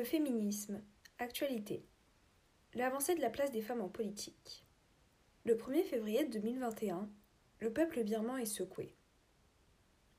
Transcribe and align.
Le 0.00 0.06
féminisme. 0.06 0.80
Actualité. 1.18 1.84
L'avancée 2.72 3.14
de 3.14 3.20
la 3.20 3.28
place 3.28 3.50
des 3.50 3.60
femmes 3.60 3.82
en 3.82 3.90
politique. 3.90 4.64
Le 5.44 5.54
1er 5.56 5.84
février 5.84 6.24
2021, 6.24 7.06
le 7.58 7.70
peuple 7.70 8.02
birman 8.02 8.38
est 8.38 8.46
secoué. 8.46 8.96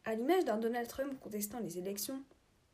À 0.05 0.13
l'image 0.13 0.45
d'un 0.45 0.59
Donald 0.59 0.87
Trump 0.87 1.19
contestant 1.19 1.59
les 1.61 1.79
élections, 1.79 2.23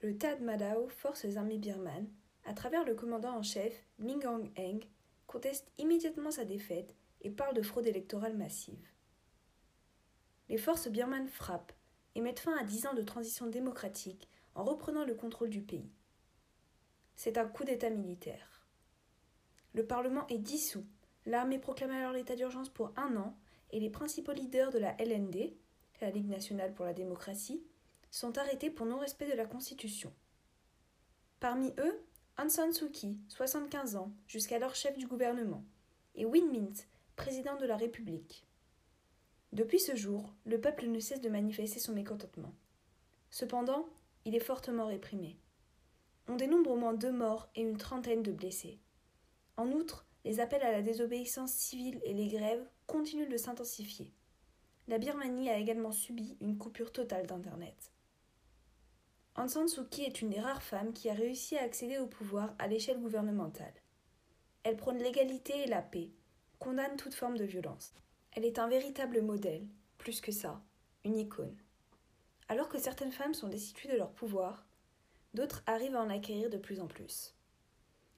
le 0.02 0.18
Tad 0.18 0.42
Madao, 0.42 0.90
forces 0.90 1.38
armées 1.38 1.60
birmanes, 1.60 2.10
à 2.44 2.54
travers 2.54 2.84
le 2.84 2.94
commandant 2.94 3.38
en 3.38 3.42
chef 3.42 3.86
Min 4.00 4.20
Aung 4.28 4.52
Eng, 4.58 4.82
conteste 5.28 5.72
immédiatement 5.78 6.32
sa 6.32 6.44
défaite 6.44 6.94
et 7.22 7.30
parle 7.30 7.56
de 7.56 7.62
fraude 7.62 7.88
électorale 7.88 8.36
massive. 8.36 8.86
Les 10.50 10.58
forces 10.58 10.90
birmanes 10.90 11.30
frappent 11.30 11.72
et 12.16 12.20
mettent 12.20 12.42
fin 12.42 12.58
à 12.58 12.66
dix 12.66 12.86
ans 12.86 12.96
de 12.96 13.02
transition 13.02 13.48
démocratique 13.48 14.28
en 14.56 14.66
reprenant 14.66 15.06
le 15.06 15.16
contrôle 15.16 15.50
du 15.50 15.62
pays. 15.62 15.90
C'est 17.18 17.40
un 17.40 17.48
coup 17.48 17.64
d'État 17.64 17.90
militaire. 17.90 18.64
Le 19.74 19.84
Parlement 19.84 20.28
est 20.28 20.38
dissous, 20.38 20.86
l'armée 21.26 21.58
proclame 21.58 21.90
alors 21.90 22.12
l'état 22.12 22.36
d'urgence 22.36 22.70
pour 22.70 22.94
un 22.96 23.18
an 23.18 23.36
et 23.72 23.80
les 23.80 23.90
principaux 23.90 24.34
leaders 24.34 24.72
de 24.72 24.78
la 24.78 24.96
LND, 25.02 25.52
la 26.00 26.12
Ligue 26.12 26.30
nationale 26.30 26.76
pour 26.76 26.86
la 26.86 26.94
démocratie, 26.94 27.64
sont 28.12 28.38
arrêtés 28.38 28.70
pour 28.70 28.86
non-respect 28.86 29.28
de 29.28 29.36
la 29.36 29.48
Constitution. 29.48 30.14
Parmi 31.40 31.74
eux, 31.80 32.06
Aung 32.38 32.50
San 32.50 32.72
Suu 32.72 32.92
Kyi, 32.92 33.18
75 33.30 33.96
ans, 33.96 34.12
jusqu'alors 34.28 34.76
chef 34.76 34.96
du 34.96 35.08
gouvernement, 35.08 35.66
et 36.14 36.26
Win 36.26 36.52
Mint, 36.52 36.88
président 37.16 37.56
de 37.56 37.66
la 37.66 37.78
République. 37.78 38.46
Depuis 39.54 39.80
ce 39.80 39.96
jour, 39.96 40.36
le 40.46 40.62
peuple 40.62 40.86
ne 40.86 41.00
cesse 41.00 41.22
de 41.22 41.30
manifester 41.30 41.80
son 41.80 41.94
mécontentement. 41.94 42.54
Cependant, 43.32 43.90
il 44.26 44.36
est 44.36 44.40
fortement 44.40 44.86
réprimé. 44.86 45.40
On 46.28 46.36
dénombre 46.36 46.72
au 46.72 46.76
moins 46.76 46.94
deux 46.94 47.12
morts 47.12 47.50
et 47.56 47.62
une 47.62 47.78
trentaine 47.78 48.24
de 48.24 48.32
blessés. 48.32 48.80
En 49.56 49.72
outre, 49.72 50.06
les 50.26 50.40
appels 50.40 50.64
à 50.64 50.72
la 50.72 50.82
désobéissance 50.82 51.54
civile 51.54 52.02
et 52.04 52.14
les 52.14 52.28
grèves 52.28 52.68
continuent 52.86 53.30
de 53.30 53.38
s'intensifier. 53.38 54.12
La 54.88 54.98
Birmanie 54.98 55.50
a 55.50 55.58
également 55.58 55.92
subi 55.92 56.38
une 56.42 56.58
coupure 56.58 56.92
totale 56.92 57.28
d'Internet. 57.28 57.92
Aung 59.36 59.48
San 59.48 59.68
Suu 59.68 59.86
Kyi 59.90 60.06
est 60.06 60.22
une 60.22 60.30
des 60.30 60.40
rares 60.40 60.64
femmes 60.64 60.94
qui 60.94 61.10
a 61.10 61.14
réussi 61.14 61.58
à 61.58 61.64
accéder 61.64 61.98
au 61.98 62.08
pouvoir 62.08 62.56
à 62.60 62.68
l'échelle 62.68 63.00
gouvernementale. 63.00 63.74
Elle 64.64 64.78
prône 64.78 64.98
l'égalité 64.98 65.64
et 65.64 65.68
la 65.68 65.82
paix, 65.82 66.10
condamne 66.60 66.98
toute 66.98 67.14
forme 67.14 67.38
de 67.38 67.46
violence. 67.46 67.94
Elle 68.32 68.46
est 68.46 68.60
un 68.60 68.68
véritable 68.68 69.22
modèle, 69.22 69.66
plus 69.98 70.22
que 70.22 70.32
ça, 70.32 70.62
une 71.06 71.18
icône. 71.18 71.56
Alors 72.50 72.68
que 72.68 72.80
certaines 72.80 73.12
femmes 73.12 73.34
sont 73.34 73.48
destituées 73.48 73.92
de 73.92 73.98
leur 73.98 74.12
pouvoir, 74.12 74.66
d'autres 75.34 75.64
arrivent 75.66 75.96
à 75.96 76.02
en 76.02 76.10
acquérir 76.10 76.50
de 76.50 76.58
plus 76.58 76.80
en 76.80 76.88
plus. 76.88 77.36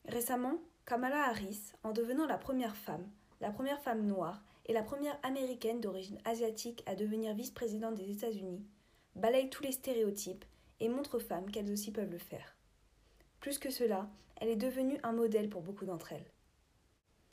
Récemment, 0.05 0.59
Kamala 0.85 1.27
Harris, 1.29 1.73
en 1.83 1.91
devenant 1.91 2.25
la 2.25 2.37
première 2.37 2.75
femme, 2.75 3.09
la 3.41 3.51
première 3.51 3.81
femme 3.81 4.05
noire 4.05 4.43
et 4.65 4.73
la 4.73 4.83
première 4.83 5.19
américaine 5.23 5.81
d'origine 5.81 6.19
asiatique 6.25 6.83
à 6.85 6.95
devenir 6.95 7.33
vice-présidente 7.33 7.95
des 7.95 8.11
États-Unis, 8.11 8.65
balaye 9.15 9.49
tous 9.49 9.63
les 9.63 9.71
stéréotypes 9.71 10.45
et 10.79 10.89
montre 10.89 11.17
aux 11.17 11.21
femmes 11.21 11.51
qu'elles 11.51 11.71
aussi 11.71 11.91
peuvent 11.91 12.11
le 12.11 12.17
faire. 12.17 12.55
Plus 13.39 13.59
que 13.59 13.69
cela, 13.69 14.09
elle 14.37 14.49
est 14.49 14.55
devenue 14.55 14.99
un 15.03 15.11
modèle 15.11 15.49
pour 15.49 15.61
beaucoup 15.61 15.85
d'entre 15.85 16.13
elles. 16.13 16.31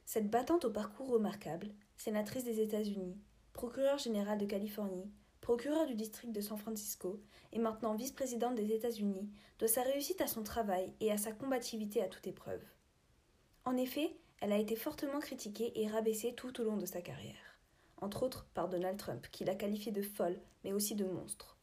Cette 0.04 0.30
battante 0.30 0.64
au 0.64 0.70
parcours 0.70 1.10
remarquable, 1.10 1.68
sénatrice 1.96 2.44
des 2.44 2.60
États-Unis, 2.60 3.16
procureure 3.52 3.98
générale 3.98 4.38
de 4.38 4.46
Californie, 4.46 5.10
procureure 5.40 5.86
du 5.86 5.94
district 5.94 6.32
de 6.32 6.40
San 6.40 6.58
Francisco 6.58 7.20
et 7.52 7.58
maintenant 7.58 7.94
vice-présidente 7.94 8.54
des 8.54 8.72
États-Unis, 8.72 9.30
doit 9.58 9.68
sa 9.68 9.82
réussite 9.82 10.20
à 10.20 10.26
son 10.26 10.42
travail 10.42 10.92
et 11.00 11.12
à 11.12 11.18
sa 11.18 11.32
combativité 11.32 12.02
à 12.02 12.08
toute 12.08 12.26
épreuve. 12.26 12.62
En 13.64 13.76
effet, 13.76 14.16
elle 14.40 14.52
a 14.52 14.58
été 14.58 14.76
fortement 14.76 15.20
critiquée 15.20 15.72
et 15.80 15.88
rabaissée 15.88 16.34
tout 16.34 16.60
au 16.60 16.64
long 16.64 16.76
de 16.76 16.86
sa 16.86 17.00
carrière, 17.00 17.60
entre 18.00 18.22
autres 18.22 18.46
par 18.54 18.68
Donald 18.68 18.98
Trump, 18.98 19.26
qui 19.30 19.44
l'a 19.44 19.54
qualifiée 19.54 19.92
de 19.92 20.02
folle, 20.02 20.38
mais 20.64 20.72
aussi 20.72 20.94
de 20.94 21.04
monstre. 21.04 21.56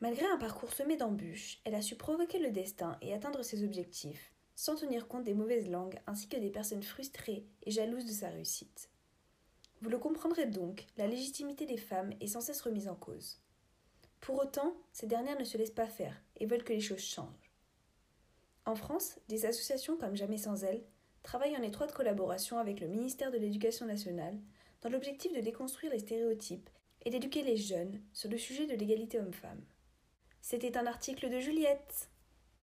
Malgré 0.00 0.26
un 0.26 0.36
parcours 0.36 0.72
semé 0.72 0.96
d'embûches, 0.96 1.60
elle 1.64 1.74
a 1.74 1.82
su 1.82 1.96
provoquer 1.96 2.38
le 2.38 2.52
destin 2.52 2.96
et 3.02 3.12
atteindre 3.12 3.42
ses 3.42 3.64
objectifs, 3.64 4.32
sans 4.54 4.76
tenir 4.76 5.08
compte 5.08 5.24
des 5.24 5.34
mauvaises 5.34 5.68
langues 5.68 5.98
ainsi 6.06 6.28
que 6.28 6.36
des 6.36 6.50
personnes 6.50 6.82
frustrées 6.82 7.46
et 7.64 7.70
jalouses 7.70 8.04
de 8.04 8.12
sa 8.12 8.28
réussite. 8.28 8.90
Vous 9.80 9.90
le 9.90 9.98
comprendrez 9.98 10.46
donc, 10.46 10.86
la 10.96 11.06
légitimité 11.06 11.66
des 11.66 11.76
femmes 11.76 12.12
est 12.20 12.26
sans 12.26 12.40
cesse 12.40 12.60
remise 12.60 12.88
en 12.88 12.96
cause. 12.96 13.40
Pour 14.20 14.40
autant, 14.40 14.74
ces 14.92 15.06
dernières 15.06 15.38
ne 15.38 15.44
se 15.44 15.56
laissent 15.56 15.70
pas 15.70 15.86
faire 15.86 16.20
et 16.36 16.46
veulent 16.46 16.64
que 16.64 16.72
les 16.72 16.80
choses 16.80 16.98
changent. 16.98 17.52
En 18.66 18.74
France, 18.74 19.18
des 19.28 19.46
associations 19.46 19.96
comme 19.96 20.16
Jamais 20.16 20.36
sans 20.36 20.64
elles 20.64 20.84
travaillent 21.22 21.56
en 21.56 21.62
étroite 21.62 21.92
collaboration 21.92 22.58
avec 22.58 22.80
le 22.80 22.88
ministère 22.88 23.30
de 23.30 23.38
l'Éducation 23.38 23.86
nationale 23.86 24.38
dans 24.82 24.90
l'objectif 24.90 25.32
de 25.32 25.40
déconstruire 25.40 25.92
les 25.92 26.00
stéréotypes 26.00 26.68
et 27.04 27.10
d'éduquer 27.10 27.42
les 27.42 27.56
jeunes 27.56 28.00
sur 28.12 28.28
le 28.30 28.38
sujet 28.38 28.66
de 28.66 28.74
l'égalité 28.74 29.18
homme-femme. 29.18 29.64
C'était 30.40 30.76
un 30.76 30.86
article 30.86 31.30
de 31.30 31.40
Juliette. 31.40 32.10